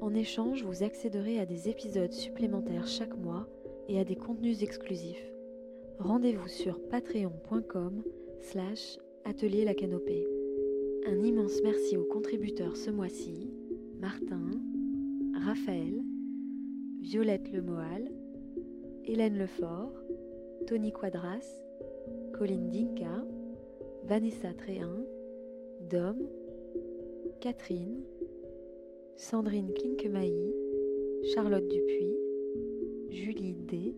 En 0.00 0.14
échange, 0.14 0.62
vous 0.64 0.84
accéderez 0.84 1.40
à 1.40 1.46
des 1.46 1.68
épisodes 1.68 2.12
supplémentaires 2.12 2.86
chaque 2.86 3.16
mois 3.16 3.48
et 3.88 3.98
à 3.98 4.04
des 4.04 4.14
contenus 4.14 4.62
exclusifs. 4.62 5.32
Rendez-vous 5.98 6.46
sur 6.46 6.80
patreon.com 6.88 8.02
slash 8.40 8.98
atelier 9.24 9.64
la 9.64 9.74
canopée. 9.74 10.26
Un 11.06 11.18
immense 11.24 11.60
merci 11.64 11.96
aux 11.96 12.04
contributeurs 12.04 12.76
ce 12.76 12.90
mois-ci, 12.90 13.50
Martin, 13.98 14.50
Raphaël, 15.44 16.00
Violette 17.00 17.50
Lemoal, 17.50 18.08
Hélène 19.04 19.36
Lefort, 19.36 19.92
Tony 20.66 20.92
Quadras, 20.92 21.44
Colline 22.34 22.70
Dinka, 22.70 23.24
Vanessa 24.04 24.52
Tréhin, 24.54 25.02
Dom, 25.90 26.18
Catherine, 27.40 28.02
Sandrine 29.18 29.74
Klinkemailly, 29.74 30.54
Charlotte 31.34 31.66
Dupuis, 31.66 32.16
Julie 33.10 33.56
D, 33.66 33.96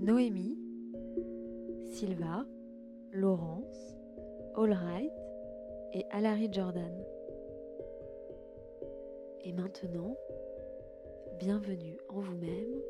Noémie, 0.00 0.56
Sylva, 1.90 2.46
Laurence, 3.12 3.94
Allright 4.56 5.12
et 5.92 6.06
Alary 6.12 6.48
Jordan. 6.50 7.04
Et 9.44 9.52
maintenant, 9.52 10.16
bienvenue 11.38 11.98
en 12.08 12.20
vous-même 12.20 12.80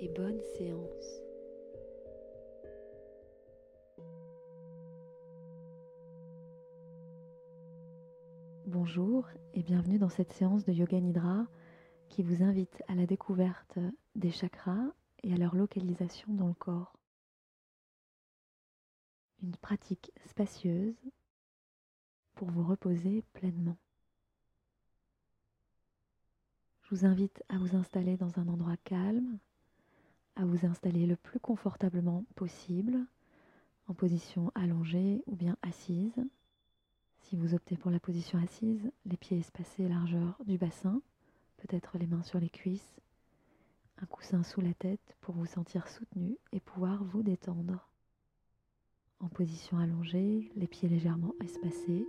et 0.00 0.08
bonne 0.08 0.40
séance. 0.58 1.22
Bonjour 8.72 9.26
et 9.52 9.64
bienvenue 9.64 9.98
dans 9.98 10.08
cette 10.08 10.32
séance 10.32 10.64
de 10.64 10.72
Yoga 10.72 11.00
Nidra 11.00 11.44
qui 12.08 12.22
vous 12.22 12.44
invite 12.44 12.84
à 12.86 12.94
la 12.94 13.04
découverte 13.04 13.80
des 14.14 14.30
chakras 14.30 14.92
et 15.24 15.34
à 15.34 15.36
leur 15.36 15.56
localisation 15.56 16.32
dans 16.32 16.46
le 16.46 16.54
corps. 16.54 16.96
Une 19.42 19.56
pratique 19.56 20.12
spacieuse 20.24 20.94
pour 22.36 22.48
vous 22.48 22.62
reposer 22.62 23.24
pleinement. 23.32 23.76
Je 26.82 26.94
vous 26.94 27.04
invite 27.04 27.42
à 27.48 27.58
vous 27.58 27.74
installer 27.74 28.16
dans 28.16 28.38
un 28.38 28.46
endroit 28.46 28.76
calme, 28.84 29.40
à 30.36 30.44
vous 30.44 30.64
installer 30.64 31.06
le 31.06 31.16
plus 31.16 31.40
confortablement 31.40 32.24
possible, 32.36 33.04
en 33.88 33.94
position 33.94 34.52
allongée 34.54 35.24
ou 35.26 35.34
bien 35.34 35.56
assise 35.62 36.24
si 37.30 37.36
vous 37.36 37.54
optez 37.54 37.76
pour 37.76 37.92
la 37.92 38.00
position 38.00 38.40
assise, 38.40 38.90
les 39.06 39.16
pieds 39.16 39.38
espacés 39.38 39.86
largeur 39.86 40.36
du 40.46 40.58
bassin, 40.58 41.00
peut-être 41.58 41.96
les 41.96 42.08
mains 42.08 42.24
sur 42.24 42.40
les 42.40 42.48
cuisses, 42.48 43.00
un 44.02 44.06
coussin 44.06 44.42
sous 44.42 44.60
la 44.60 44.74
tête 44.74 45.16
pour 45.20 45.36
vous 45.36 45.46
sentir 45.46 45.86
soutenu 45.86 46.36
et 46.50 46.58
pouvoir 46.58 47.04
vous 47.04 47.22
détendre. 47.22 47.86
En 49.20 49.28
position 49.28 49.78
allongée, 49.78 50.50
les 50.56 50.66
pieds 50.66 50.88
légèrement 50.88 51.32
espacés, 51.40 52.04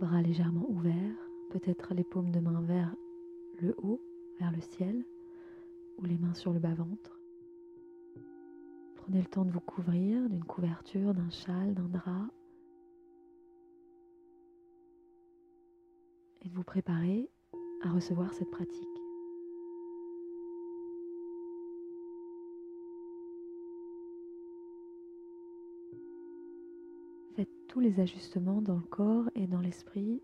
bras 0.00 0.22
légèrement 0.22 0.64
ouverts, 0.70 1.28
peut-être 1.50 1.92
les 1.92 2.04
paumes 2.04 2.30
de 2.30 2.40
main 2.40 2.62
vers 2.62 2.94
le 3.60 3.74
haut, 3.82 4.00
vers 4.40 4.52
le 4.52 4.62
ciel, 4.62 5.04
ou 5.98 6.06
les 6.06 6.16
mains 6.16 6.32
sur 6.32 6.54
le 6.54 6.60
bas-ventre. 6.60 7.20
Prenez 8.96 9.20
le 9.20 9.28
temps 9.28 9.44
de 9.44 9.50
vous 9.50 9.60
couvrir 9.60 10.30
d'une 10.30 10.44
couverture, 10.44 11.12
d'un 11.12 11.28
châle, 11.28 11.74
d'un 11.74 11.88
drap 11.88 12.30
et 16.44 16.48
de 16.48 16.54
vous 16.54 16.64
préparer 16.64 17.28
à 17.82 17.90
recevoir 17.90 18.32
cette 18.34 18.50
pratique. 18.50 18.88
Faites 27.36 27.66
tous 27.68 27.80
les 27.80 28.00
ajustements 28.00 28.60
dans 28.60 28.76
le 28.76 28.82
corps 28.82 29.30
et 29.34 29.46
dans 29.46 29.60
l'esprit 29.60 30.22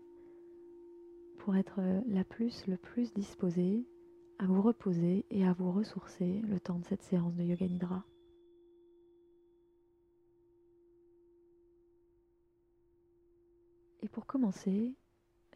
pour 1.39 1.55
être 1.55 1.81
la 2.07 2.23
plus, 2.23 2.67
le 2.67 2.77
plus 2.77 3.13
disposé 3.13 3.85
à 4.37 4.45
vous 4.45 4.61
reposer 4.61 5.25
et 5.29 5.45
à 5.45 5.53
vous 5.53 5.71
ressourcer 5.71 6.41
le 6.47 6.59
temps 6.59 6.79
de 6.79 6.85
cette 6.85 7.03
séance 7.03 7.35
de 7.35 7.43
Yoga 7.43 7.67
Nidra. 7.67 8.05
Et 14.01 14.07
pour 14.07 14.25
commencer, 14.25 14.93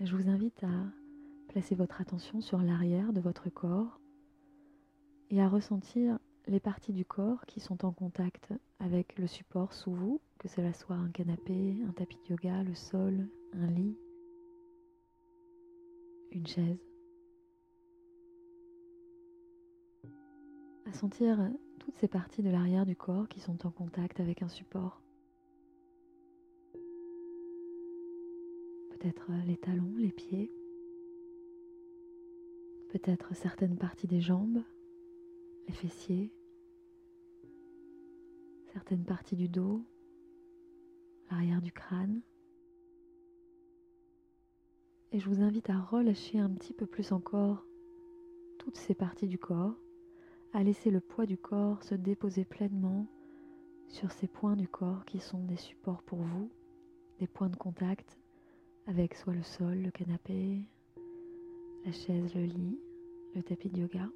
je 0.01 0.15
vous 0.15 0.29
invite 0.29 0.63
à 0.63 0.91
placer 1.49 1.75
votre 1.75 2.01
attention 2.01 2.41
sur 2.41 2.61
l'arrière 2.61 3.13
de 3.13 3.21
votre 3.21 3.49
corps 3.49 3.99
et 5.29 5.41
à 5.41 5.47
ressentir 5.47 6.17
les 6.47 6.59
parties 6.59 6.93
du 6.93 7.05
corps 7.05 7.45
qui 7.45 7.59
sont 7.59 7.85
en 7.85 7.91
contact 7.91 8.51
avec 8.79 9.17
le 9.17 9.27
support 9.27 9.73
sous 9.73 9.93
vous, 9.93 10.21
que 10.39 10.47
cela 10.47 10.73
soit 10.73 10.95
un 10.95 11.09
canapé, 11.09 11.77
un 11.87 11.91
tapis 11.93 12.17
de 12.25 12.31
yoga, 12.31 12.63
le 12.63 12.73
sol, 12.75 13.27
un 13.53 13.67
lit, 13.67 13.97
une 16.31 16.47
chaise. 16.47 16.83
À 20.85 20.93
sentir 20.93 21.37
toutes 21.79 21.97
ces 21.97 22.07
parties 22.07 22.41
de 22.41 22.49
l'arrière 22.49 22.85
du 22.85 22.95
corps 22.95 23.27
qui 23.27 23.39
sont 23.39 23.65
en 23.65 23.71
contact 23.71 24.19
avec 24.19 24.41
un 24.41 24.49
support. 24.49 25.02
Peut-être 29.03 29.31
les 29.45 29.57
talons, 29.57 29.93
les 29.97 30.13
pieds, 30.13 30.49
peut-être 32.89 33.35
certaines 33.35 33.77
parties 33.77 34.07
des 34.07 34.21
jambes, 34.21 34.63
les 35.67 35.73
fessiers, 35.73 36.31
certaines 38.71 39.03
parties 39.03 39.35
du 39.35 39.49
dos, 39.49 39.83
l'arrière 41.29 41.61
du 41.61 41.73
crâne. 41.73 42.21
Et 45.11 45.19
je 45.19 45.27
vous 45.27 45.41
invite 45.41 45.69
à 45.69 45.81
relâcher 45.81 46.39
un 46.39 46.49
petit 46.51 46.73
peu 46.73 46.85
plus 46.85 47.11
encore 47.11 47.65
toutes 48.57 48.77
ces 48.77 48.95
parties 48.95 49.27
du 49.27 49.37
corps, 49.37 49.75
à 50.53 50.63
laisser 50.63 50.91
le 50.91 51.01
poids 51.01 51.25
du 51.25 51.37
corps 51.37 51.83
se 51.83 51.95
déposer 51.95 52.45
pleinement 52.45 53.05
sur 53.89 54.13
ces 54.13 54.27
points 54.27 54.55
du 54.55 54.69
corps 54.69 55.03
qui 55.03 55.19
sont 55.19 55.43
des 55.43 55.57
supports 55.57 56.03
pour 56.03 56.19
vous, 56.19 56.49
des 57.19 57.27
points 57.27 57.49
de 57.49 57.57
contact 57.57 58.22
avec 58.87 59.15
soit 59.15 59.33
le 59.33 59.43
sol, 59.43 59.81
le 59.81 59.91
canapé, 59.91 60.61
la 61.85 61.91
chaise, 61.91 62.33
le 62.35 62.43
lit, 62.43 62.79
le 63.35 63.43
tapis 63.43 63.69
de 63.69 63.79
yoga. 63.79 64.09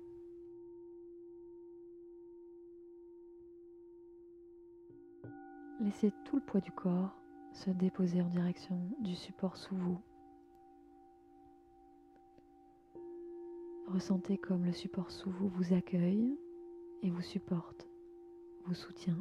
Laissez 5.80 6.12
tout 6.26 6.38
le 6.38 6.42
poids 6.42 6.60
du 6.60 6.72
corps 6.72 7.16
se 7.54 7.70
déposer 7.70 8.22
en 8.22 8.30
direction 8.30 8.80
du 9.00 9.16
support 9.16 9.58
sous 9.58 9.76
vous. 9.76 10.00
Ressentez 13.88 14.38
comme 14.38 14.66
le 14.66 14.74
support 14.74 15.12
sous 15.12 15.32
vous 15.32 15.48
vous 15.48 15.74
accueille 15.74 16.38
et 17.04 17.10
vous 17.10 17.22
supporte, 17.22 17.88
vous 18.66 18.74
soutient. 18.74 19.18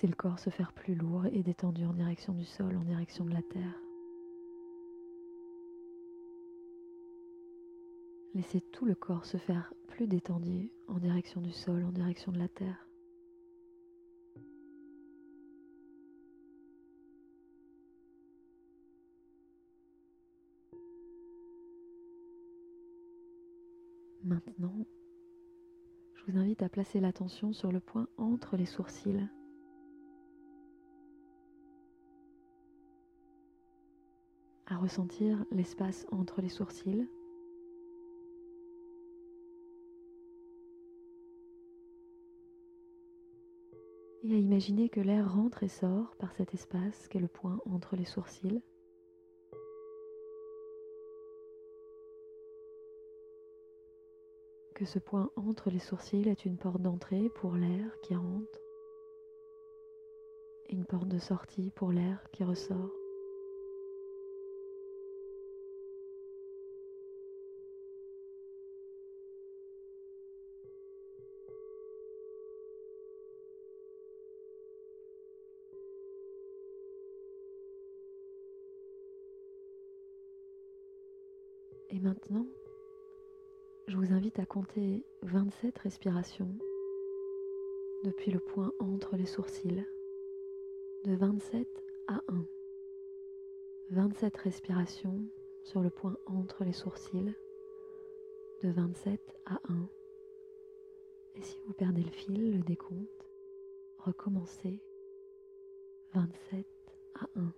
Laissez 0.00 0.08
le 0.08 0.16
corps 0.16 0.38
se 0.38 0.48
faire 0.48 0.72
plus 0.72 0.94
lourd 0.94 1.26
et 1.26 1.42
détendu 1.42 1.84
en 1.84 1.92
direction 1.92 2.32
du 2.32 2.46
sol, 2.46 2.74
en 2.74 2.84
direction 2.84 3.26
de 3.26 3.34
la 3.34 3.42
terre. 3.42 3.82
Laissez 8.32 8.62
tout 8.72 8.86
le 8.86 8.94
corps 8.94 9.26
se 9.26 9.36
faire 9.36 9.74
plus 9.88 10.06
détendu 10.06 10.70
en 10.88 10.98
direction 11.00 11.42
du 11.42 11.52
sol, 11.52 11.84
en 11.84 11.92
direction 11.92 12.32
de 12.32 12.38
la 12.38 12.48
terre. 12.48 12.88
Maintenant, 24.24 24.86
je 26.14 26.32
vous 26.32 26.38
invite 26.38 26.62
à 26.62 26.70
placer 26.70 27.00
l'attention 27.00 27.52
sur 27.52 27.70
le 27.70 27.80
point 27.80 28.08
entre 28.16 28.56
les 28.56 28.64
sourcils 28.64 29.28
ressentir 34.80 35.44
l'espace 35.50 36.06
entre 36.10 36.40
les 36.40 36.48
sourcils. 36.48 37.08
Et 44.22 44.34
à 44.34 44.36
imaginer 44.36 44.88
que 44.88 45.00
l'air 45.00 45.32
rentre 45.34 45.62
et 45.62 45.68
sort 45.68 46.14
par 46.18 46.32
cet 46.32 46.52
espace 46.52 47.08
qu'est 47.08 47.20
le 47.20 47.28
point 47.28 47.58
entre 47.66 47.96
les 47.96 48.04
sourcils. 48.04 48.62
Que 54.74 54.84
ce 54.84 54.98
point 54.98 55.30
entre 55.36 55.70
les 55.70 55.78
sourcils 55.78 56.28
est 56.28 56.44
une 56.44 56.56
porte 56.56 56.82
d'entrée 56.82 57.28
pour 57.36 57.54
l'air 57.54 58.00
qui 58.02 58.14
rentre 58.14 58.58
et 60.68 60.74
une 60.74 60.86
porte 60.86 61.08
de 61.08 61.18
sortie 61.18 61.70
pour 61.74 61.92
l'air 61.92 62.22
qui 62.32 62.44
ressort. 62.44 62.99
Maintenant, 82.30 82.46
je 83.86 83.96
vous 83.96 84.12
invite 84.12 84.38
à 84.38 84.46
compter 84.46 85.04
27 85.22 85.76
respirations 85.78 86.54
depuis 88.04 88.30
le 88.30 88.40
point 88.40 88.72
entre 88.78 89.16
les 89.16 89.26
sourcils, 89.26 89.84
de 91.04 91.14
27 91.14 91.66
à 92.06 92.20
1. 92.28 92.46
27 93.90 94.36
respirations 94.36 95.24
sur 95.64 95.80
le 95.82 95.90
point 95.90 96.16
entre 96.26 96.64
les 96.64 96.72
sourcils, 96.72 97.34
de 98.62 98.70
27 98.70 99.20
à 99.46 99.60
1. 99.68 99.88
Et 101.36 101.42
si 101.42 101.58
vous 101.66 101.74
perdez 101.74 102.02
le 102.02 102.10
fil, 102.10 102.52
le 102.52 102.62
décompte, 102.62 103.28
recommencez 103.98 104.80
27 106.14 106.66
à 107.14 107.26
1. 107.36 107.52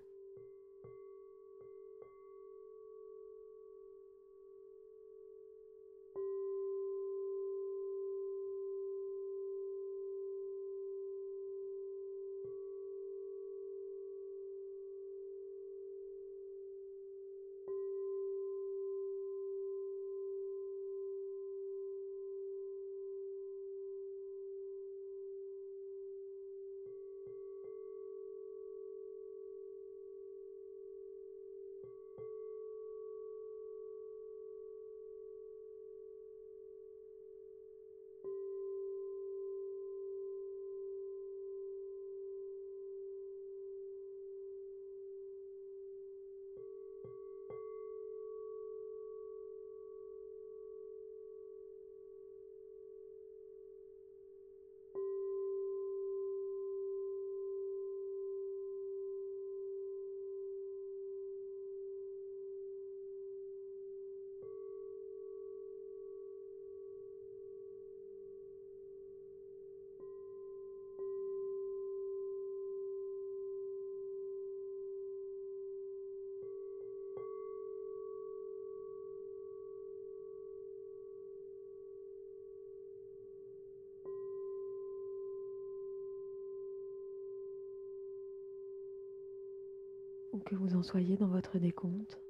Où 90.32 90.38
que 90.38 90.54
vous 90.54 90.74
en 90.74 90.82
soyez 90.82 91.16
dans 91.16 91.28
votre 91.28 91.58
décompte, 91.58 92.20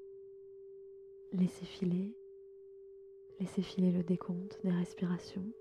laissez 1.33 1.65
filer, 1.65 2.13
laissez 3.41 3.63
filer 3.63 3.93
le 3.93 4.03
décompte 4.03 4.59
des 4.65 4.71
respirations. 4.71 5.53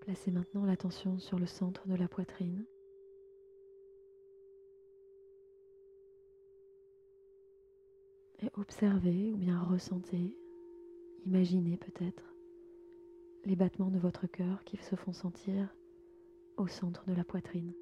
Placez 0.00 0.30
maintenant 0.30 0.64
l'attention 0.64 1.18
sur 1.18 1.38
le 1.38 1.46
centre 1.46 1.88
de 1.88 1.96
la 1.96 2.06
poitrine. 2.06 2.64
Et 8.40 8.50
observez 8.54 9.32
ou 9.32 9.36
bien 9.36 9.60
ressentez 9.62 10.36
Imaginez 11.26 11.76
peut-être 11.76 12.36
les 13.44 13.56
battements 13.56 13.90
de 13.90 13.98
votre 13.98 14.28
cœur 14.28 14.62
qui 14.62 14.76
se 14.76 14.94
font 14.94 15.12
sentir 15.12 15.74
au 16.56 16.68
centre 16.68 17.04
de 17.08 17.14
la 17.14 17.24
poitrine. 17.24 17.72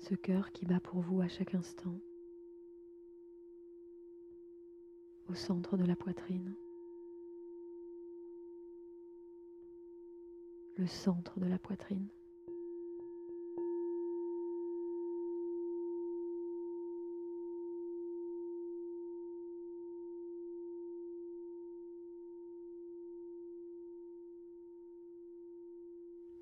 Ce 0.00 0.14
cœur 0.14 0.52
qui 0.52 0.66
bat 0.66 0.80
pour 0.80 1.00
vous 1.00 1.22
à 1.22 1.28
chaque 1.28 1.54
instant 1.54 1.98
au 5.30 5.34
centre 5.34 5.78
de 5.78 5.84
la 5.86 5.96
poitrine. 5.96 6.54
Le 10.80 10.86
centre 10.86 11.38
de 11.38 11.46
la 11.46 11.58
poitrine. 11.58 12.08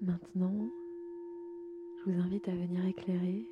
Maintenant, 0.01 0.71
je 1.97 2.13
vous 2.13 2.21
invite 2.21 2.49
à 2.49 2.53
venir 2.53 2.87
éclairer 2.87 3.45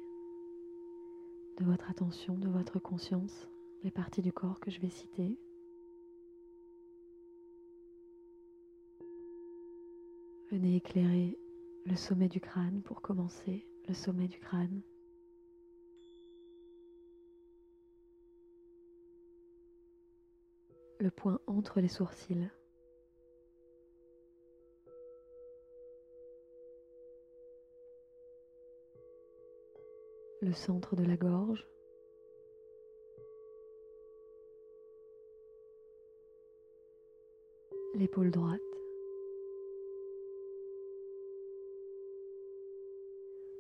de 1.58 1.64
votre 1.64 1.90
attention, 1.90 2.38
de 2.38 2.48
votre 2.48 2.78
conscience, 2.78 3.48
les 3.82 3.90
parties 3.90 4.22
du 4.22 4.32
corps 4.32 4.60
que 4.60 4.70
je 4.70 4.80
vais 4.80 4.90
citer. 4.90 5.36
Venez 10.52 10.76
éclairer 10.76 11.36
le 11.86 11.96
sommet 11.96 12.28
du 12.28 12.40
crâne 12.40 12.80
pour 12.84 13.02
commencer, 13.02 13.66
le 13.88 13.94
sommet 13.94 14.28
du 14.28 14.38
crâne. 14.38 14.80
Le 21.00 21.10
point 21.10 21.40
entre 21.48 21.80
les 21.80 21.88
sourcils. 21.88 22.48
Le 30.42 30.52
centre 30.52 30.94
de 30.94 31.02
la 31.02 31.16
gorge. 31.16 31.66
L'épaule 37.94 38.30
droite. 38.30 38.75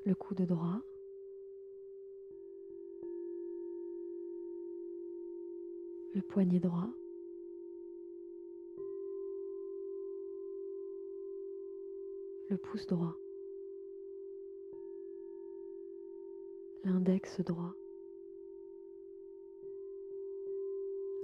Le 0.06 0.14
coude 0.14 0.46
droit. 0.46 0.80
Le 6.14 6.22
poignet 6.22 6.60
droit. 6.60 6.88
le 12.48 12.56
pouce 12.56 12.86
droit, 12.86 13.16
l'index 16.84 17.40
droit, 17.40 17.74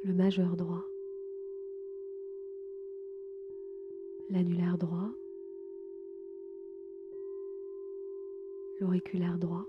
le 0.04 0.12
majeur 0.14 0.56
droit, 0.56 0.84
l'annulaire 4.30 4.78
droit, 4.78 5.12
l'auriculaire 8.82 9.38
droit, 9.38 9.64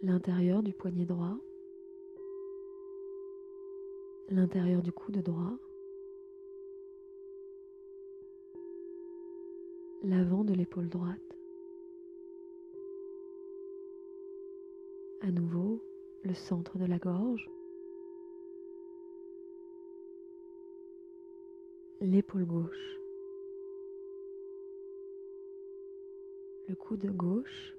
l'intérieur 0.00 0.62
du 0.62 0.72
poignet 0.72 1.04
droit, 1.04 1.36
l'intérieur 4.28 4.80
du 4.80 4.92
coude 4.92 5.20
droit, 5.24 5.58
l'avant 10.04 10.44
de 10.44 10.54
l'épaule 10.54 10.88
droite. 10.88 11.36
À 15.22 15.32
nouveau, 15.32 15.82
le 16.22 16.34
centre 16.34 16.78
de 16.78 16.84
la 16.84 16.98
gorge, 16.98 17.50
l'épaule 22.00 22.46
gauche, 22.46 22.98
le 26.68 26.74
coude 26.74 27.06
gauche, 27.16 27.74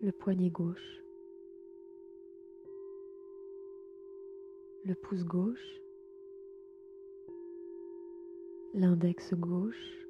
le 0.00 0.10
poignet 0.10 0.50
gauche, 0.50 1.00
le 4.84 4.94
pouce 4.96 5.24
gauche, 5.24 5.80
l'index 8.74 9.34
gauche, 9.34 10.08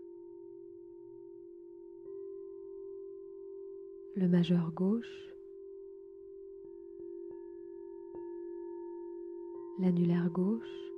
le 4.17 4.29
majeur 4.29 4.73
gauche, 4.73 5.35
l'annulaire 9.79 10.31
gauche, 10.31 10.92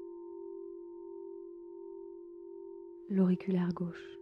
l'auriculaire 3.15 3.73
gauche. 3.73 4.19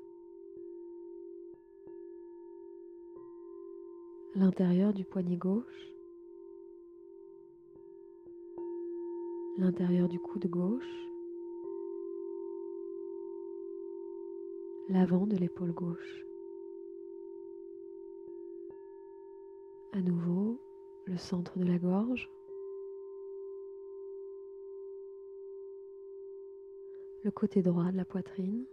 l'intérieur 4.34 4.94
du 4.94 5.04
poignet 5.04 5.36
gauche, 5.36 5.92
l'intérieur 9.58 10.08
du 10.08 10.18
coude 10.18 10.46
gauche, 10.46 11.08
l'avant 14.88 15.26
de 15.26 15.36
l'épaule 15.36 15.72
gauche. 15.72 16.24
À 19.92 20.00
nouveau, 20.00 20.58
le 21.04 21.18
centre 21.18 21.58
de 21.58 21.64
la 21.64 21.78
gorge, 21.78 22.30
le 27.22 27.30
côté 27.30 27.60
droit 27.60 27.92
de 27.92 27.98
la 27.98 28.06
poitrine, 28.06 28.64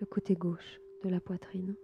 le 0.00 0.06
côté 0.06 0.34
gauche 0.34 0.80
de 1.02 1.08
la 1.08 1.20
poitrine, 1.20 1.74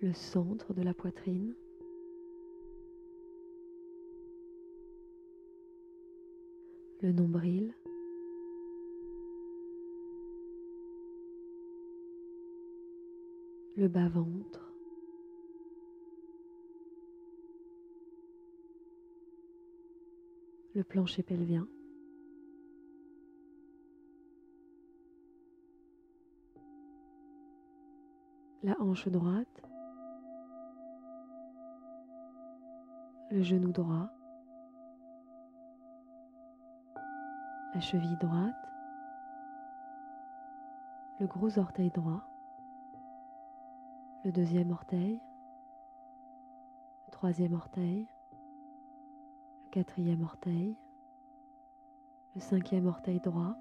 le 0.00 0.12
centre 0.12 0.72
de 0.72 0.82
la 0.82 0.94
poitrine, 0.94 1.54
le 7.02 7.12
nombril, 7.12 7.74
le 13.76 13.88
bas-ventre, 13.88 14.72
le 20.74 20.84
plancher 20.84 21.22
pelvien. 21.22 21.68
La 28.64 28.74
hanche 28.80 29.08
droite, 29.08 29.60
le 33.30 33.42
genou 33.42 33.72
droit, 33.72 34.08
la 37.74 37.80
cheville 37.80 38.16
droite, 38.16 38.54
le 41.20 41.26
gros 41.26 41.58
orteil 41.58 41.90
droit, 41.90 42.22
le 44.24 44.32
deuxième 44.32 44.70
orteil, 44.70 45.20
le 47.06 47.12
troisième 47.12 47.52
orteil, 47.52 48.08
le 49.64 49.70
quatrième 49.72 50.22
orteil, 50.22 50.74
le 52.34 52.40
cinquième 52.40 52.86
orteil 52.86 53.20
droit, 53.20 53.56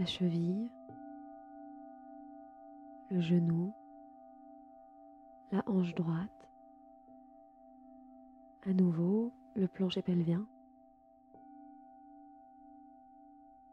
la 0.00 0.06
cheville, 0.06 0.68
le 3.10 3.20
genou, 3.20 3.74
la 5.50 5.64
hanche 5.66 5.94
droite, 5.94 6.48
à 8.62 8.72
nouveau 8.72 9.32
le 9.56 9.66
plancher 9.66 10.00
pelvien, 10.02 10.46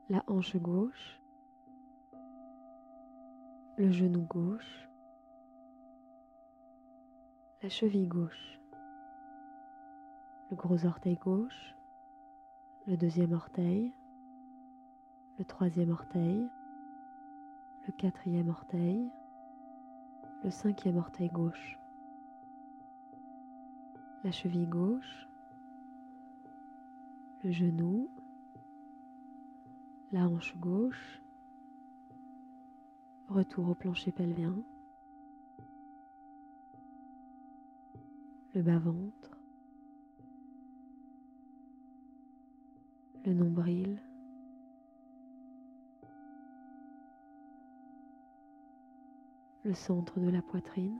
la 0.10 0.24
hanche 0.27 0.58
gauche, 0.58 1.22
le 3.77 3.91
genou 3.91 4.25
gauche, 4.25 4.89
la 7.62 7.70
cheville 7.70 8.08
gauche, 8.08 8.60
le 10.50 10.56
gros 10.56 10.84
orteil 10.86 11.15
gauche, 11.15 11.75
le 12.88 12.98
deuxième 12.98 13.34
orteil, 13.34 13.94
le 15.38 15.46
troisième 15.46 15.91
orteil, 15.91 16.50
le 17.86 17.94
quatrième 17.94 18.50
orteil, 18.50 19.12
le 20.44 20.51
cinquième 20.51 20.98
orteil 20.98 21.29
gauche, 21.29 21.79
la 24.24 24.32
cheville 24.32 24.67
gauche, 24.67 25.27
le 27.44 27.51
genou, 27.51 28.10
la 30.12 30.27
hanche 30.27 30.56
gauche, 30.58 31.22
retour 33.29 33.70
au 33.70 33.75
plancher 33.75 34.12
pelvien, 34.12 34.56
le 38.53 38.62
bas-ventre, 38.62 39.38
le 43.25 43.34
nombril, 43.34 44.01
le 49.68 49.74
centre 49.74 50.18
de 50.22 50.30
la 50.30 50.42
poitrine, 50.42 50.98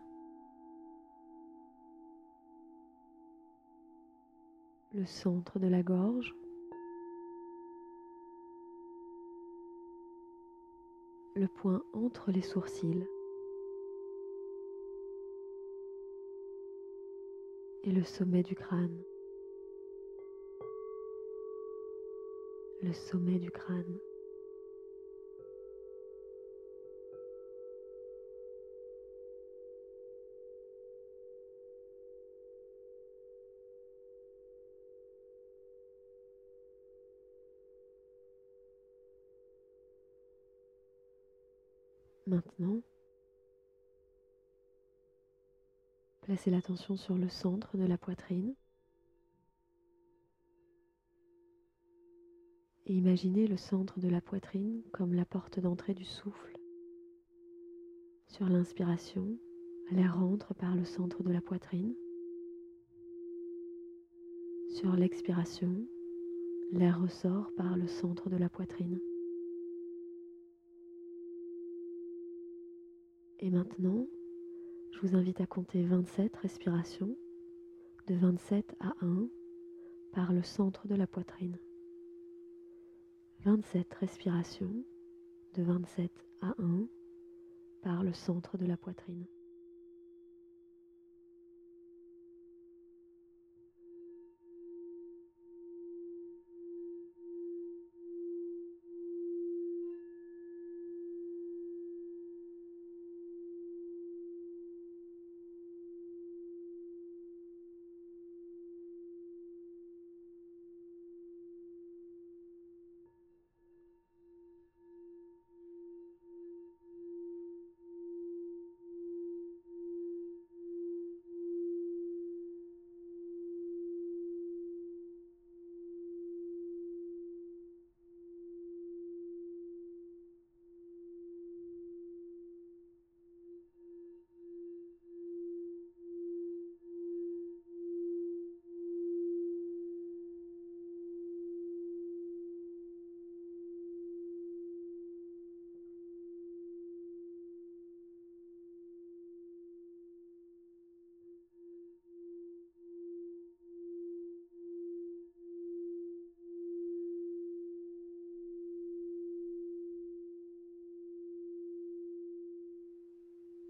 le 4.94 5.06
centre 5.06 5.58
de 5.58 5.68
la 5.68 5.82
gorge, 5.84 6.36
le 11.36 11.48
point 11.48 11.82
entre 11.94 12.30
les 12.32 12.42
sourcils 12.42 13.08
et 17.86 17.92
le 17.94 18.04
sommet 18.04 18.44
du 18.44 18.56
crâne. 18.56 19.02
Le 22.82 22.92
sommet 22.92 23.40
du 23.40 23.50
crâne. 23.50 23.98
Maintenant, 42.38 42.84
placez 46.22 46.52
l'attention 46.52 46.96
sur 46.96 47.16
le 47.16 47.30
centre 47.30 47.78
de 47.78 47.86
la 47.86 47.98
poitrine 47.98 48.54
et 52.86 52.94
imaginez 52.94 53.48
le 53.48 53.58
centre 53.58 54.00
de 54.00 54.08
la 54.08 54.22
poitrine 54.22 54.84
comme 54.94 55.16
la 55.16 55.26
porte 55.26 55.60
d'entrée 55.60 55.96
du 55.96 56.06
souffle. 56.06 56.56
Sur 58.28 58.48
l'inspiration, 58.50 59.40
L'air 59.90 60.20
rentre 60.20 60.54
par 60.54 60.76
le 60.76 60.84
centre 60.84 61.24
de 61.24 61.32
la 61.32 61.40
poitrine. 61.40 61.96
Sur 64.70 64.94
l'expiration, 64.98 65.88
l'air 66.74 67.02
ressort 67.02 67.50
par 67.56 67.78
le 67.78 67.88
centre 67.88 68.30
de 68.30 68.36
la 68.36 68.50
poitrine. 68.50 69.00
Et 73.40 73.52
maintenant, 73.52 74.08
je 74.92 75.00
vous 75.00 75.16
invite 75.16 75.42
à 75.42 75.46
compter 75.46 75.84
27 75.84 76.36
respirations 76.38 77.16
de 78.08 78.16
27 78.16 78.76
à 78.80 78.94
1 79.02 79.30
par 80.12 80.34
le 80.34 80.42
centre 80.42 80.88
de 80.88 80.96
la 80.96 81.06
poitrine. 81.06 81.58
27 83.46 83.94
respirations 83.94 84.84
de 85.54 85.64
27 85.64 86.12
à 86.42 86.56
1 86.58 86.88
par 87.84 88.04
le 88.04 88.14
centre 88.14 88.58
de 88.58 88.66
la 88.66 88.78
poitrine. 88.78 89.26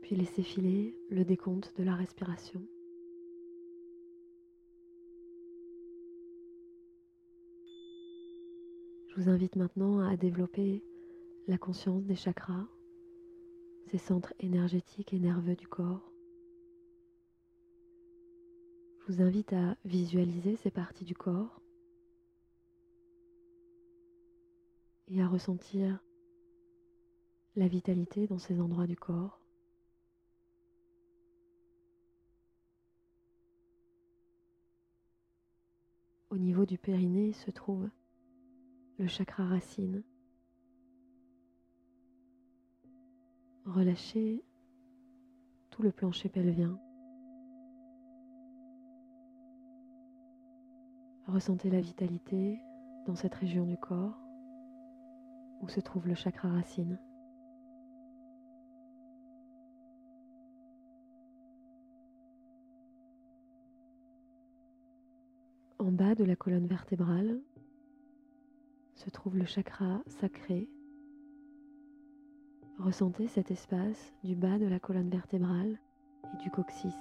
Puis 0.08 0.16
laissez 0.16 0.42
filer 0.42 0.98
le 1.10 1.26
décompte 1.26 1.74
de 1.78 1.84
la 1.84 1.94
respiration. 1.94 2.66
Je 9.10 9.16
vous 9.18 9.28
invite 9.28 9.58
maintenant 9.58 10.00
à 10.00 10.16
développer 10.16 10.82
la 11.50 11.58
conscience 11.58 12.06
des 12.06 12.16
chakras, 12.16 12.70
ces 13.88 13.98
centres 13.98 14.34
énergétiques 14.40 15.12
et 15.14 15.20
nerveux 15.20 15.58
du 15.58 15.68
corps. 15.68 16.10
Je 19.02 19.12
vous 19.12 19.22
invite 19.22 19.52
à 19.52 19.76
visualiser 19.84 20.56
ces 20.56 20.72
parties 20.72 21.04
du 21.04 21.16
corps 21.16 21.60
et 25.10 25.22
à 25.22 25.28
ressentir 25.28 26.00
la 27.58 27.68
vitalité 27.68 28.26
dans 28.26 28.40
ces 28.40 28.62
endroits 28.62 28.88
du 28.88 28.96
corps. 28.96 29.42
Au 36.38 36.40
niveau 36.40 36.68
du 36.68 36.78
périnée 36.78 37.34
se 37.34 37.50
trouve 37.50 37.90
le 39.00 39.08
chakra 39.08 39.44
racine. 39.48 40.04
Relâchez 43.66 44.44
tout 45.72 45.82
le 45.82 45.92
plancher 45.92 46.30
pelvien. 46.30 46.80
Ressentez 51.26 51.72
la 51.72 51.82
vitalité 51.82 52.60
dans 53.08 53.16
cette 53.16 53.34
région 53.34 53.66
du 53.66 53.78
corps 53.78 54.20
où 55.64 55.70
se 55.70 55.80
trouve 55.80 56.08
le 56.08 56.14
chakra 56.14 56.50
racine. 56.50 57.00
En 65.88 65.92
bas 65.94 66.16
de 66.16 66.26
la 66.26 66.36
colonne 66.36 66.68
vertébrale 66.68 67.40
se 68.96 69.10
trouve 69.10 69.38
le 69.38 69.46
chakra 69.46 70.02
sacré. 70.08 70.68
Ressentez 72.78 73.28
cet 73.28 73.52
espace 73.52 74.14
du 74.22 74.36
bas 74.36 74.60
de 74.60 74.66
la 74.66 74.82
colonne 74.82 75.10
vertébrale 75.10 75.80
et 76.26 76.44
du 76.44 76.52
coccyx 76.52 76.94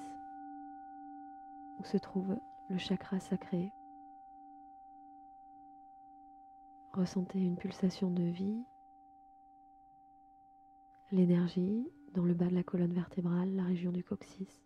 où 1.80 1.84
se 1.84 1.96
trouve 1.96 2.36
le 2.70 2.78
chakra 2.78 3.18
sacré. 3.18 3.72
Ressentez 6.92 7.40
une 7.40 7.56
pulsation 7.56 8.12
de 8.12 8.22
vie, 8.22 8.62
l'énergie 11.10 11.90
dans 12.14 12.24
le 12.24 12.34
bas 12.34 12.46
de 12.46 12.54
la 12.54 12.62
colonne 12.62 12.94
vertébrale, 12.94 13.52
la 13.56 13.64
région 13.64 13.90
du 13.90 14.04
coccyx. 14.04 14.65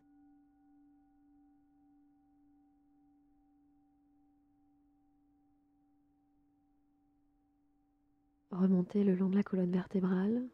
Remontez 8.50 9.04
le 9.04 9.14
long 9.14 9.28
de 9.28 9.36
la 9.36 9.44
colonne 9.44 9.70
vertébrale 9.70 10.48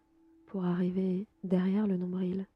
pour 0.46 0.64
arriver 0.64 1.26
derrière 1.44 1.87
le 1.87 1.96
nombril. 1.96 2.46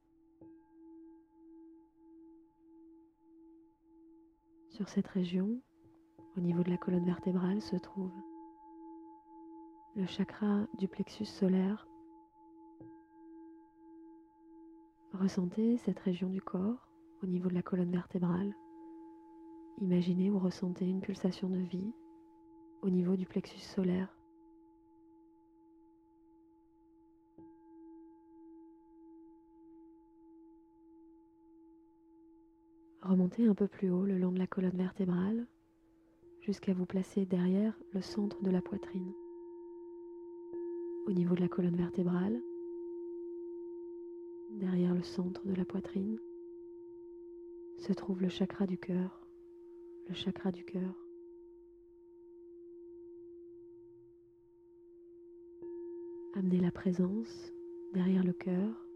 Sur 4.69 4.89
cette 4.89 5.09
région, 5.09 5.61
au 6.37 6.41
niveau 6.41 6.63
de 6.63 6.71
la 6.71 6.77
colonne 6.77 7.07
vertébrale, 7.07 7.63
se 7.63 7.77
trouve 7.77 8.13
le 9.97 10.07
chakra 10.07 10.67
du 10.79 10.89
plexus 10.89 11.25
solaire. 11.25 11.89
Ressentez 15.15 15.79
cette 15.79 16.01
région 16.01 16.29
du 16.29 16.43
corps 16.43 16.87
au 17.23 17.27
niveau 17.27 17.49
de 17.49 17.55
la 17.55 17.63
colonne 17.63 17.93
vertébrale. 17.93 18.55
Imaginez 19.81 20.31
ou 20.31 20.39
ressentez 20.39 20.87
une 20.87 21.01
pulsation 21.01 21.49
de 21.49 21.59
vie 21.59 21.93
au 22.83 22.91
niveau 22.91 23.17
du 23.17 23.25
plexus 23.25 23.59
solaire. 23.59 24.20
Remontez 33.11 33.45
un 33.45 33.57
peu 33.57 33.67
plus 33.67 33.91
haut 33.91 34.05
le 34.05 34.19
long 34.19 34.31
de 34.31 34.39
la 34.39 34.47
colonne 34.47 34.77
vertébrale 34.77 35.49
jusqu'à 36.43 36.73
vous 36.73 36.87
placer 36.87 37.27
derrière 37.27 37.77
le 37.93 38.03
centre 38.03 38.41
de 38.41 38.53
la 38.53 38.63
poitrine. 38.63 39.13
Au 41.09 41.11
niveau 41.11 41.35
de 41.35 41.41
la 41.41 41.49
colonne 41.49 41.75
vertébrale, 41.75 42.41
derrière 44.61 44.95
le 44.95 45.03
centre 45.03 45.45
de 45.45 45.57
la 45.57 45.65
poitrine, 45.65 46.21
se 47.79 47.93
trouve 47.93 48.23
le 48.23 48.29
chakra 48.29 48.69
du 48.69 48.79
cœur, 48.79 49.27
le 50.09 50.15
chakra 50.15 50.53
du 50.53 50.65
cœur. 50.65 50.95
Amenez 56.37 56.61
la 56.61 56.71
présence 56.71 57.53
derrière 57.93 58.23
le 58.23 58.35
cœur. 58.35 58.87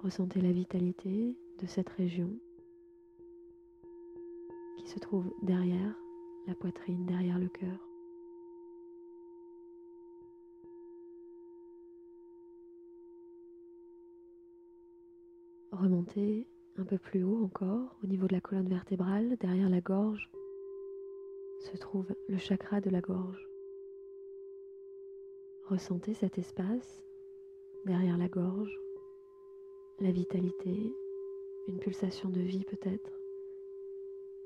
Ressentez 0.00 0.42
la 0.42 0.52
vitalité 0.52 1.34
de 1.60 1.66
cette 1.66 1.88
région 1.90 2.30
qui 4.78 4.88
se 4.88 4.98
trouve 4.98 5.32
derrière 5.42 5.94
la 6.46 6.54
poitrine, 6.54 7.06
derrière 7.06 7.38
le 7.38 7.48
cœur. 7.48 7.88
Remontez 15.70 16.46
un 16.76 16.84
peu 16.84 16.98
plus 16.98 17.24
haut 17.24 17.44
encore, 17.44 17.96
au 18.02 18.06
niveau 18.06 18.26
de 18.26 18.34
la 18.34 18.40
colonne 18.40 18.68
vertébrale, 18.68 19.36
derrière 19.40 19.68
la 19.68 19.80
gorge, 19.80 20.30
se 21.60 21.76
trouve 21.76 22.06
le 22.28 22.38
chakra 22.38 22.80
de 22.80 22.90
la 22.90 23.00
gorge. 23.00 23.46
Ressentez 25.66 26.14
cet 26.14 26.38
espace 26.38 27.02
derrière 27.84 28.18
la 28.18 28.28
gorge 28.28 28.82
la 30.02 30.10
vitalité, 30.10 30.92
une 31.66 31.78
pulsation 31.78 32.28
de 32.28 32.40
vie 32.40 32.64
peut-être 32.64 33.12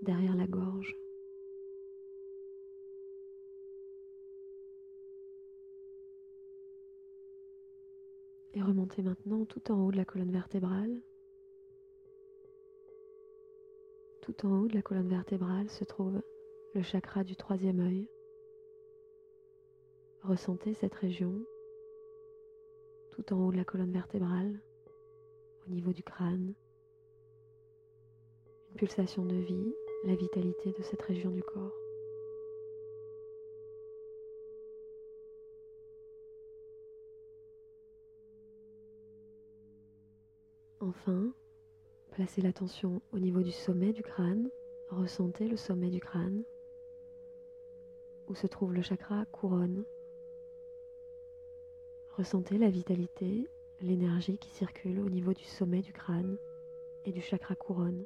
derrière 0.02 0.36
la 0.36 0.46
gorge. 0.46 0.96
Et 8.54 8.62
remontez 8.62 9.02
maintenant 9.02 9.44
tout 9.44 9.70
en 9.70 9.84
haut 9.84 9.92
de 9.92 9.96
la 9.96 10.04
colonne 10.04 10.32
vertébrale. 10.32 11.02
Tout 14.22 14.46
en 14.46 14.60
haut 14.60 14.66
de 14.66 14.74
la 14.74 14.82
colonne 14.82 15.08
vertébrale 15.08 15.68
se 15.68 15.84
trouve 15.84 16.22
le 16.74 16.82
chakra 16.82 17.22
du 17.22 17.36
troisième 17.36 17.80
œil. 17.80 18.08
Ressentez 20.22 20.74
cette 20.74 20.94
région 20.94 21.44
tout 23.10 23.32
en 23.32 23.46
haut 23.46 23.52
de 23.52 23.56
la 23.56 23.64
colonne 23.64 23.92
vertébrale, 23.92 24.60
au 25.66 25.70
niveau 25.70 25.92
du 25.92 26.02
crâne. 26.02 26.54
Pulsation 28.76 29.24
de 29.24 29.36
vie, 29.36 29.74
la 30.04 30.14
vitalité 30.14 30.70
de 30.70 30.82
cette 30.82 31.00
région 31.00 31.30
du 31.30 31.42
corps. 31.42 31.72
Enfin, 40.80 41.32
placez 42.10 42.42
l'attention 42.42 43.00
au 43.14 43.18
niveau 43.18 43.42
du 43.42 43.50
sommet 43.50 43.94
du 43.94 44.02
crâne, 44.02 44.50
ressentez 44.90 45.48
le 45.48 45.56
sommet 45.56 45.88
du 45.88 46.00
crâne, 46.00 46.44
où 48.28 48.34
se 48.34 48.46
trouve 48.46 48.74
le 48.74 48.82
chakra 48.82 49.24
couronne. 49.32 49.86
Ressentez 52.10 52.58
la 52.58 52.68
vitalité, 52.68 53.48
l'énergie 53.80 54.36
qui 54.36 54.50
circule 54.50 55.00
au 55.00 55.08
niveau 55.08 55.32
du 55.32 55.44
sommet 55.44 55.80
du 55.80 55.94
crâne 55.94 56.36
et 57.06 57.12
du 57.12 57.22
chakra 57.22 57.54
couronne. 57.56 58.04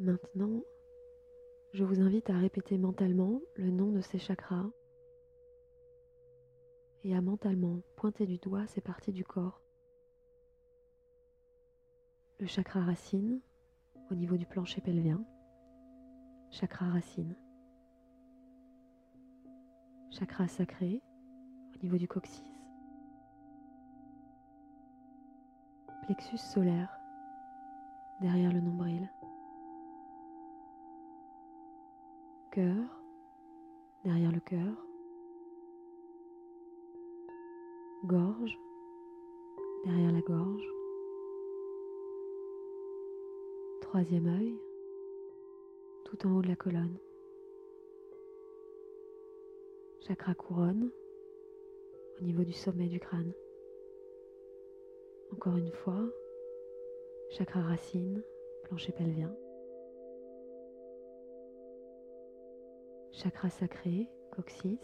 Maintenant, 0.00 0.62
je 1.72 1.82
vous 1.82 2.00
invite 2.00 2.30
à 2.30 2.38
répéter 2.38 2.78
mentalement 2.78 3.40
le 3.56 3.72
nom 3.72 3.90
de 3.90 4.00
ces 4.00 4.20
chakras 4.20 4.70
et 7.02 7.16
à 7.16 7.20
mentalement 7.20 7.80
pointer 7.96 8.24
du 8.24 8.38
doigt 8.38 8.64
ces 8.68 8.80
parties 8.80 9.12
du 9.12 9.24
corps. 9.24 9.60
Le 12.38 12.46
chakra 12.46 12.80
racine 12.80 13.40
au 14.08 14.14
niveau 14.14 14.36
du 14.36 14.46
plancher 14.46 14.80
pelvien, 14.80 15.20
chakra 16.50 16.88
racine. 16.90 17.36
Chakra 20.12 20.46
sacré 20.46 21.02
au 21.74 21.82
niveau 21.82 21.96
du 21.96 22.06
coccyx. 22.06 22.48
Plexus 26.04 26.38
solaire 26.38 26.96
derrière 28.20 28.52
le 28.52 28.60
nombril. 28.60 29.10
Cœur, 32.50 33.02
derrière 34.04 34.32
le 34.32 34.40
cœur, 34.40 34.86
gorge, 38.04 38.58
derrière 39.84 40.12
la 40.12 40.20
gorge, 40.20 40.68
troisième 43.82 44.26
œil, 44.26 44.58
tout 46.04 46.26
en 46.26 46.36
haut 46.36 46.42
de 46.42 46.48
la 46.48 46.56
colonne, 46.56 46.98
chakra 50.00 50.34
couronne, 50.34 50.90
au 52.18 52.24
niveau 52.24 52.44
du 52.44 52.52
sommet 52.52 52.88
du 52.88 52.98
crâne. 52.98 53.32
Encore 55.32 55.56
une 55.56 55.72
fois, 55.72 56.08
chakra 57.30 57.60
racine, 57.60 58.22
plancher 58.64 58.92
pelvien. 58.92 59.34
Chakra 63.20 63.50
sacré, 63.50 64.08
coccyx, 64.30 64.78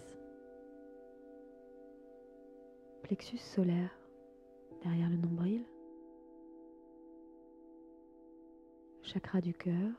plexus 3.05 3.39
solaire 3.39 3.97
derrière 4.83 5.09
le 5.09 5.17
nombril, 5.17 5.63
chakra 9.03 9.41
du 9.41 9.55
cœur 9.55 9.93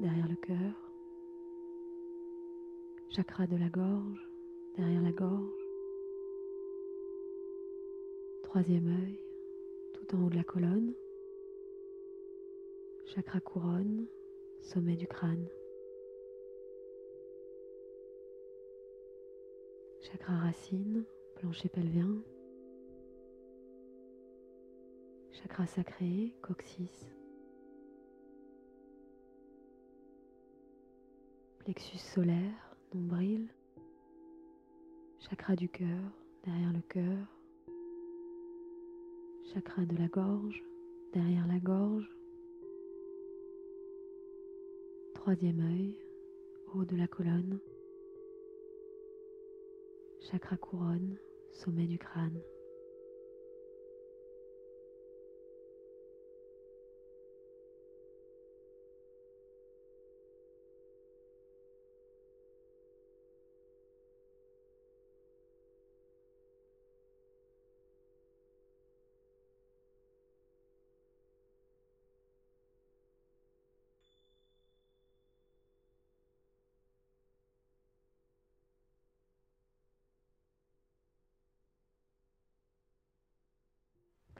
derrière 0.00 0.26
le 0.26 0.34
cœur, 0.34 0.74
chakra 3.10 3.46
de 3.46 3.56
la 3.56 3.68
gorge 3.68 4.28
derrière 4.76 5.02
la 5.02 5.12
gorge, 5.12 5.68
troisième 8.42 8.88
œil 8.88 9.20
tout 9.94 10.16
en 10.16 10.24
haut 10.24 10.30
de 10.30 10.36
la 10.36 10.42
colonne, 10.42 10.92
chakra 13.06 13.38
couronne, 13.38 14.06
sommet 14.62 14.96
du 14.96 15.06
crâne. 15.06 15.46
Chakra 20.10 20.34
racine, 20.38 21.04
plancher 21.36 21.68
pelvien, 21.68 22.22
chakra 25.30 25.66
sacré, 25.66 26.34
coccyx, 26.42 26.90
plexus 31.60 31.98
solaire, 31.98 32.76
nombril, 32.92 33.46
chakra 35.20 35.54
du 35.54 35.68
cœur, 35.68 35.86
derrière 36.44 36.72
le 36.72 36.82
cœur, 36.88 37.26
chakra 39.54 39.84
de 39.84 39.96
la 39.96 40.08
gorge, 40.08 40.64
derrière 41.12 41.46
la 41.46 41.60
gorge, 41.60 42.10
troisième 45.14 45.60
œil, 45.60 45.96
haut 46.74 46.84
de 46.84 46.96
la 46.96 47.06
colonne, 47.06 47.60
chakra 50.20 50.56
couronne, 50.56 51.16
sommet 51.52 51.86
du 51.86 51.98
crâne. 51.98 52.40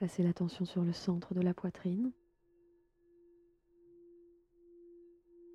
Placez 0.00 0.22
l'attention 0.22 0.64
sur 0.64 0.82
le 0.82 0.94
centre 0.94 1.34
de 1.34 1.42
la 1.42 1.52
poitrine 1.52 2.10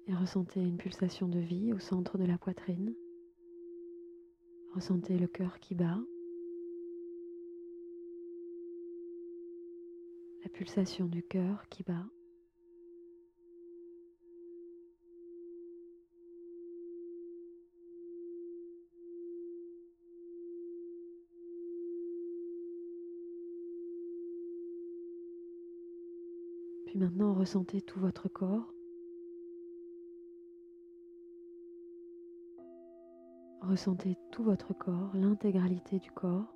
et 0.06 0.14
ressentez 0.14 0.60
une 0.60 0.78
pulsation 0.78 1.28
de 1.28 1.40
vie 1.40 1.74
au 1.74 1.80
centre 1.80 2.20
de 2.20 2.26
la 2.26 2.38
poitrine. 2.38 2.94
Ressentez 4.76 5.18
le 5.18 5.26
cœur 5.26 5.60
qui 5.60 5.74
bat. 5.74 5.98
La 10.44 10.50
pulsation 10.50 11.08
du 11.08 11.24
cœur 11.24 11.68
qui 11.70 11.82
bat. 11.82 12.06
Maintenant, 26.96 27.34
ressentez 27.34 27.82
tout 27.82 28.00
votre 28.00 28.30
corps. 28.30 28.74
Ressentez 33.62 34.18
tout 34.32 34.44
votre 34.44 34.74
corps, 34.74 35.12
l'intégralité 35.14 36.00
du 36.00 36.12
corps. 36.12 36.54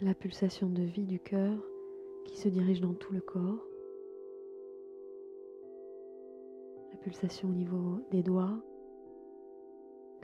La 0.00 0.14
pulsation 0.14 0.68
de 0.68 0.82
vie 0.82 1.06
du 1.06 1.18
cœur 1.18 1.56
qui 2.26 2.36
se 2.36 2.48
dirige 2.48 2.80
dans 2.80 2.94
tout 2.94 3.12
le 3.12 3.20
corps. 3.20 3.66
La 6.90 6.98
pulsation 6.98 7.48
au 7.48 7.52
niveau 7.52 8.00
des 8.10 8.22
doigts, 8.22 8.62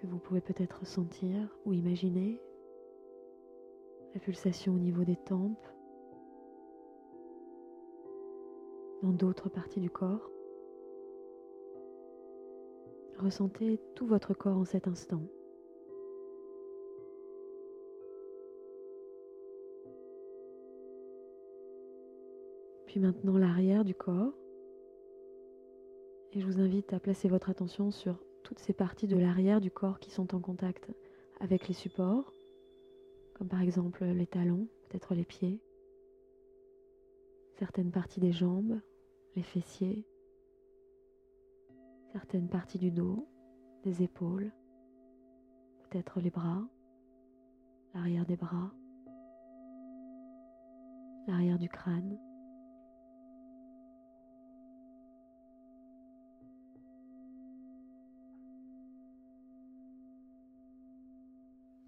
que 0.01 0.07
vous 0.07 0.19
pouvez 0.19 0.41
peut-être 0.41 0.87
sentir 0.87 1.59
ou 1.67 1.75
imaginer, 1.75 2.41
la 4.15 4.21
pulsation 4.21 4.75
au 4.75 4.79
niveau 4.79 5.05
des 5.05 5.17
tempes, 5.17 5.67
dans 9.03 9.13
d'autres 9.13 9.49
parties 9.49 9.81
du 9.81 9.91
corps. 9.91 10.31
Ressentez 13.19 13.79
tout 13.95 14.07
votre 14.07 14.33
corps 14.33 14.57
en 14.57 14.65
cet 14.65 14.89
instant. 14.89 15.23
Puis 22.87 22.99
maintenant 22.99 23.37
l'arrière 23.37 23.85
du 23.85 23.95
corps. 23.95 24.33
Et 26.33 26.41
je 26.41 26.47
vous 26.47 26.61
invite 26.61 26.93
à 26.93 27.01
placer 27.01 27.29
votre 27.29 27.51
attention 27.51 27.91
sur 27.91 28.25
toutes 28.43 28.59
ces 28.59 28.73
parties 28.73 29.07
de 29.07 29.17
l'arrière 29.17 29.61
du 29.61 29.71
corps 29.71 29.99
qui 29.99 30.11
sont 30.11 30.35
en 30.35 30.41
contact 30.41 30.91
avec 31.41 31.69
les 31.69 31.75
supports, 31.75 32.33
comme 33.35 33.49
par 33.49 33.63
exemple 33.63 34.05
les 34.05 34.27
talons, 34.27 34.69
peut-être 34.89 35.15
les 35.15 35.25
pieds, 35.25 35.61
certaines 37.59 37.91
parties 37.91 38.21
des 38.21 38.33
jambes, 38.33 38.81
les 39.37 39.43
fessiers, 39.43 40.07
certaines 42.13 42.49
parties 42.49 42.79
du 42.79 42.91
dos, 42.91 43.27
des 43.85 44.03
épaules, 44.03 44.53
peut-être 45.89 46.21
les 46.21 46.31
bras, 46.31 46.63
l'arrière 47.95 48.27
des 48.27 48.37
bras, 48.37 48.73
l'arrière 51.27 51.59
du 51.59 51.69
crâne. 51.69 52.19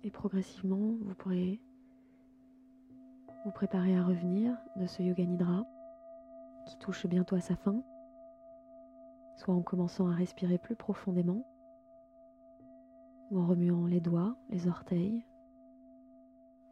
Et 0.04 0.10
progressivement, 0.10 0.96
vous 1.00 1.14
pourrez 1.14 1.60
vous 3.44 3.52
préparer 3.52 3.96
à 3.96 4.04
revenir 4.04 4.56
de 4.76 4.86
ce 4.86 5.02
yoga 5.02 5.24
nidra 5.24 5.64
qui 6.66 6.76
touche 6.78 7.06
bientôt 7.06 7.36
à 7.36 7.40
sa 7.40 7.56
fin, 7.56 7.82
soit 9.36 9.54
en 9.54 9.62
commençant 9.62 10.08
à 10.08 10.14
respirer 10.14 10.58
plus 10.58 10.76
profondément, 10.76 11.44
ou 13.30 13.38
en 13.38 13.46
remuant 13.46 13.86
les 13.86 14.00
doigts, 14.00 14.36
les 14.50 14.68
orteils, 14.68 15.24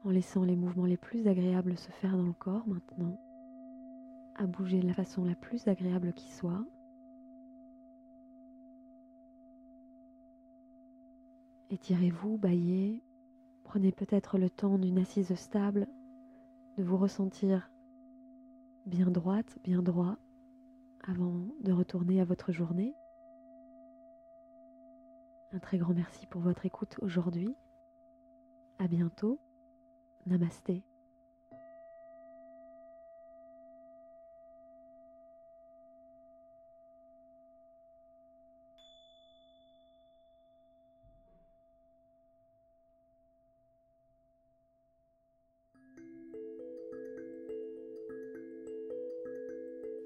en 0.05 0.11
laissant 0.11 0.45
les 0.45 0.57
mouvements 0.57 0.87
les 0.87 0.97
plus 0.97 1.27
agréables 1.27 1.77
se 1.77 1.91
faire 1.91 2.17
dans 2.17 2.27
le 2.27 2.33
corps 2.33 2.67
maintenant, 2.67 3.19
à 4.37 4.47
bouger 4.47 4.81
de 4.81 4.87
la 4.87 4.95
façon 4.95 5.25
la 5.25 5.35
plus 5.35 5.69
agréable 5.69 6.13
qui 6.15 6.33
soit. 6.33 6.65
Étirez-vous, 11.71 12.37
baillez, 12.37 13.03
Prenez 13.71 13.93
peut-être 13.93 14.37
le 14.37 14.51
temps 14.51 14.79
d'une 14.79 14.99
assise 14.99 15.33
stable, 15.37 15.87
de 16.77 16.83
vous 16.83 16.97
ressentir 16.97 17.71
bien 18.85 19.07
droite, 19.13 19.61
bien 19.63 19.81
droit, 19.81 20.17
avant 21.07 21.47
de 21.61 21.71
retourner 21.71 22.21
à 22.21 22.25
votre 22.25 22.51
journée. 22.51 22.97
Un 25.53 25.61
très 25.61 25.79
grand 25.79 25.95
merci 25.95 26.27
pour 26.27 26.41
votre 26.41 26.67
écoute 26.67 26.97
aujourd'hui. 27.01 27.55
À 28.81 28.89
bientôt. 28.89 29.39
Namasté. 30.27 30.83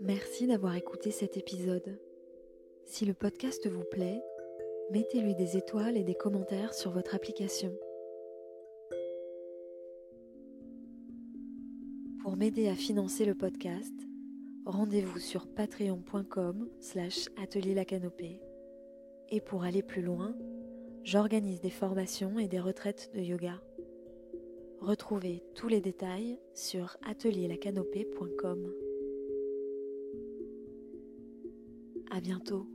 Merci 0.04 0.46
d'avoir 0.46 0.76
écouté 0.76 1.10
cet 1.10 1.38
épisode. 1.38 1.98
Si 2.84 3.06
le 3.06 3.14
podcast 3.14 3.66
vous 3.66 3.84
plaît, 3.90 4.20
mettez-lui 4.90 5.34
des 5.34 5.56
étoiles 5.56 5.96
et 5.96 6.04
des 6.04 6.14
commentaires 6.14 6.74
sur 6.74 6.90
votre 6.90 7.14
application. 7.14 7.74
Pour 12.20 12.36
m'aider 12.36 12.68
à 12.68 12.74
financer 12.74 13.24
le 13.24 13.34
podcast, 13.34 13.94
rendez-vous 14.66 15.18
sur 15.18 15.46
patreon.com 15.46 16.68
slash 16.80 17.30
atelier 17.42 17.72
la 17.72 17.86
canopée. 17.86 18.42
Et 19.30 19.40
pour 19.40 19.64
aller 19.64 19.82
plus 19.82 20.02
loin, 20.02 20.36
j'organise 21.02 21.62
des 21.62 21.70
formations 21.70 22.38
et 22.38 22.46
des 22.46 22.60
retraites 22.60 23.10
de 23.14 23.20
yoga. 23.20 23.58
Retrouvez 24.82 25.42
tous 25.54 25.68
les 25.68 25.80
détails 25.80 26.38
sur 26.52 26.98
atelierlacanopée.com. 27.06 28.83
À 32.14 32.20
bientôt. 32.20 32.68